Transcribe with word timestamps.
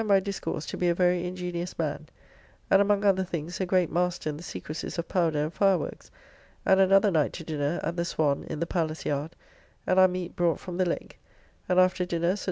]who 0.01 0.05
I 0.05 0.07
find 0.07 0.09
by 0.09 0.19
discourse 0.19 0.65
to 0.65 0.77
be 0.77 0.89
a 0.89 0.95
very 0.95 1.27
ingenious 1.27 1.77
man, 1.77 2.07
and 2.71 2.81
among 2.81 3.05
other 3.05 3.23
things 3.23 3.61
a 3.61 3.67
great 3.67 3.91
master 3.91 4.31
in 4.31 4.37
the 4.37 4.41
secresys 4.41 4.97
of 4.97 5.07
powder 5.07 5.43
and 5.43 5.53
fireworks, 5.53 6.09
and 6.65 6.79
another 6.79 7.11
knight 7.11 7.33
to 7.33 7.43
dinner, 7.43 7.79
at 7.83 7.95
the 7.97 8.03
Swan, 8.03 8.43
in 8.45 8.59
the 8.59 8.65
Palace 8.65 9.05
yard, 9.05 9.35
and 9.85 9.99
our 9.99 10.07
meat 10.07 10.35
brought 10.35 10.59
from 10.59 10.77
the 10.77 10.89
Legg; 10.89 11.17
and 11.69 11.79
after 11.79 12.03
dinner 12.03 12.29
Sir 12.35 12.39
W. 12.39 12.39